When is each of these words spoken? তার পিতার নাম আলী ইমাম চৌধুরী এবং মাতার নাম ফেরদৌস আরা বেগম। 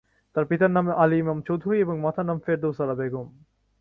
তার 0.35 0.45
পিতার 0.45 0.71
নাম 0.71 0.85
আলী 0.95 1.17
ইমাম 1.19 1.39
চৌধুরী 1.47 1.77
এবং 1.79 1.95
মাতার 2.01 2.25
নাম 2.25 2.37
ফেরদৌস 2.39 2.77
আরা 2.81 2.95
বেগম। 2.95 3.27